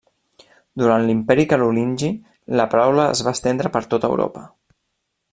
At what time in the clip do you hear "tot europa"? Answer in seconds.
3.93-4.43